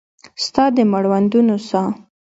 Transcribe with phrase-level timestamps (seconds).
[0.43, 1.89] ستا د مړوندونو ساه